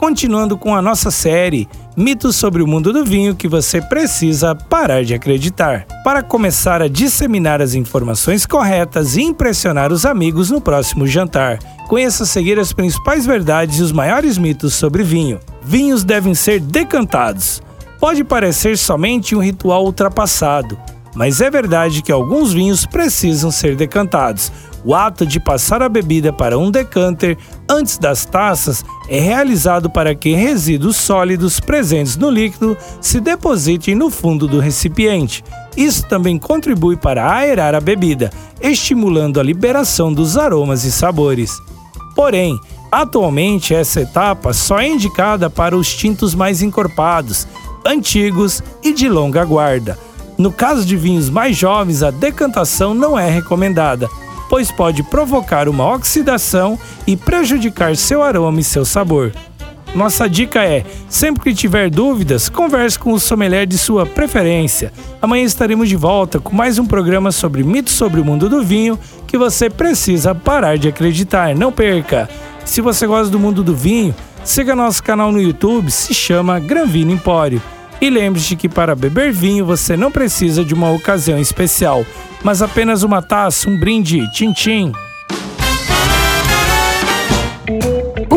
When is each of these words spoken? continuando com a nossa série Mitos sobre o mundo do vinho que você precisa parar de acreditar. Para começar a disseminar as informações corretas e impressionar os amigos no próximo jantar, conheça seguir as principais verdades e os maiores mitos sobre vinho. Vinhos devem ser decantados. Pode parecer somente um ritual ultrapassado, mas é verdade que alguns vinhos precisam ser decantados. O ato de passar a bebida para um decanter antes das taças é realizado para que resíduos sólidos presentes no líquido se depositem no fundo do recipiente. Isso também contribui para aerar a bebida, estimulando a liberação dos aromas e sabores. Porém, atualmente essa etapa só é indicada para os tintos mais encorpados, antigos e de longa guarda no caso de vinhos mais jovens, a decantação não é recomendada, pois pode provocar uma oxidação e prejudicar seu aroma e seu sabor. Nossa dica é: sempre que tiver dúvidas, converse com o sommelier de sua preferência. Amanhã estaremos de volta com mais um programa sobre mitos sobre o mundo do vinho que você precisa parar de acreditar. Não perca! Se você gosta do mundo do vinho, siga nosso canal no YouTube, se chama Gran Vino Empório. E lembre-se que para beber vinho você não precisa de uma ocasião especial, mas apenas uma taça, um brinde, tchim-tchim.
continuando 0.00 0.56
com 0.56 0.74
a 0.74 0.80
nossa 0.80 1.10
série 1.10 1.68
Mitos 1.94 2.34
sobre 2.34 2.62
o 2.62 2.66
mundo 2.66 2.90
do 2.90 3.04
vinho 3.04 3.34
que 3.34 3.46
você 3.46 3.82
precisa 3.82 4.54
parar 4.54 5.04
de 5.04 5.12
acreditar. 5.12 5.84
Para 6.02 6.22
começar 6.22 6.80
a 6.80 6.88
disseminar 6.88 7.60
as 7.60 7.74
informações 7.74 8.46
corretas 8.46 9.18
e 9.18 9.22
impressionar 9.22 9.92
os 9.92 10.06
amigos 10.06 10.50
no 10.50 10.58
próximo 10.58 11.06
jantar, 11.06 11.58
conheça 11.86 12.24
seguir 12.24 12.58
as 12.58 12.72
principais 12.72 13.26
verdades 13.26 13.78
e 13.78 13.82
os 13.82 13.92
maiores 13.92 14.38
mitos 14.38 14.72
sobre 14.72 15.02
vinho. 15.02 15.38
Vinhos 15.62 16.02
devem 16.02 16.34
ser 16.34 16.60
decantados. 16.60 17.60
Pode 18.00 18.24
parecer 18.24 18.78
somente 18.78 19.36
um 19.36 19.42
ritual 19.42 19.84
ultrapassado, 19.84 20.78
mas 21.14 21.40
é 21.40 21.50
verdade 21.50 22.02
que 22.02 22.12
alguns 22.12 22.52
vinhos 22.52 22.86
precisam 22.86 23.50
ser 23.50 23.74
decantados. 23.76 24.52
O 24.84 24.94
ato 24.94 25.26
de 25.26 25.38
passar 25.38 25.82
a 25.82 25.88
bebida 25.88 26.32
para 26.32 26.58
um 26.58 26.70
decanter 26.70 27.36
antes 27.68 27.98
das 27.98 28.24
taças 28.24 28.84
é 29.08 29.20
realizado 29.20 29.90
para 29.90 30.14
que 30.14 30.32
resíduos 30.32 30.96
sólidos 30.96 31.60
presentes 31.60 32.16
no 32.16 32.30
líquido 32.30 32.76
se 33.00 33.20
depositem 33.20 33.94
no 33.94 34.08
fundo 34.08 34.46
do 34.46 34.58
recipiente. 34.58 35.44
Isso 35.76 36.08
também 36.08 36.38
contribui 36.38 36.96
para 36.96 37.30
aerar 37.30 37.74
a 37.74 37.80
bebida, 37.80 38.30
estimulando 38.60 39.38
a 39.38 39.42
liberação 39.42 40.12
dos 40.12 40.38
aromas 40.38 40.84
e 40.84 40.92
sabores. 40.92 41.60
Porém, 42.14 42.58
atualmente 42.90 43.74
essa 43.74 44.00
etapa 44.00 44.52
só 44.54 44.78
é 44.80 44.88
indicada 44.88 45.50
para 45.50 45.76
os 45.76 45.94
tintos 45.94 46.34
mais 46.34 46.62
encorpados, 46.62 47.46
antigos 47.84 48.62
e 48.82 48.94
de 48.94 49.08
longa 49.08 49.44
guarda 49.44 50.09
no 50.40 50.50
caso 50.50 50.86
de 50.86 50.96
vinhos 50.96 51.28
mais 51.28 51.54
jovens, 51.54 52.02
a 52.02 52.10
decantação 52.10 52.94
não 52.94 53.18
é 53.18 53.28
recomendada, 53.28 54.08
pois 54.48 54.72
pode 54.72 55.02
provocar 55.02 55.68
uma 55.68 55.86
oxidação 55.94 56.78
e 57.06 57.14
prejudicar 57.14 57.94
seu 57.94 58.22
aroma 58.22 58.58
e 58.58 58.64
seu 58.64 58.86
sabor. 58.86 59.32
Nossa 59.94 60.28
dica 60.28 60.64
é: 60.64 60.82
sempre 61.10 61.42
que 61.42 61.54
tiver 61.54 61.90
dúvidas, 61.90 62.48
converse 62.48 62.98
com 62.98 63.12
o 63.12 63.20
sommelier 63.20 63.66
de 63.66 63.76
sua 63.76 64.06
preferência. 64.06 64.92
Amanhã 65.20 65.44
estaremos 65.44 65.90
de 65.90 65.96
volta 65.96 66.40
com 66.40 66.56
mais 66.56 66.78
um 66.78 66.86
programa 66.86 67.30
sobre 67.32 67.62
mitos 67.62 67.92
sobre 67.92 68.18
o 68.18 68.24
mundo 68.24 68.48
do 68.48 68.62
vinho 68.62 68.98
que 69.26 69.36
você 69.36 69.68
precisa 69.68 70.34
parar 70.34 70.78
de 70.78 70.88
acreditar. 70.88 71.54
Não 71.54 71.70
perca! 71.70 72.30
Se 72.64 72.80
você 72.80 73.06
gosta 73.06 73.30
do 73.30 73.38
mundo 73.38 73.62
do 73.62 73.76
vinho, 73.76 74.14
siga 74.42 74.74
nosso 74.74 75.02
canal 75.02 75.30
no 75.30 75.42
YouTube, 75.42 75.90
se 75.90 76.14
chama 76.14 76.58
Gran 76.58 76.86
Vino 76.86 77.12
Empório. 77.12 77.60
E 78.00 78.08
lembre-se 78.08 78.56
que 78.56 78.68
para 78.68 78.94
beber 78.94 79.30
vinho 79.32 79.66
você 79.66 79.96
não 79.96 80.10
precisa 80.10 80.64
de 80.64 80.72
uma 80.72 80.90
ocasião 80.90 81.38
especial, 81.38 82.04
mas 82.42 82.62
apenas 82.62 83.02
uma 83.02 83.20
taça, 83.20 83.68
um 83.68 83.78
brinde, 83.78 84.30
tchim-tchim. 84.32 84.92